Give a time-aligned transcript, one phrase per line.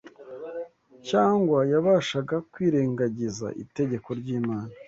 [1.09, 4.73] Cyangwa yabashaga kwirengagiza itegeko ry’Imana